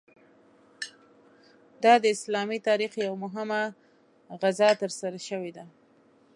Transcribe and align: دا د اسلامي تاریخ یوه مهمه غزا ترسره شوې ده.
دا 1.83 1.93
د 2.03 2.05
اسلامي 2.15 2.59
تاریخ 2.69 2.91
یوه 3.05 3.17
مهمه 3.25 3.61
غزا 4.41 4.69
ترسره 4.81 5.19
شوې 5.27 5.51
ده. 5.57 5.65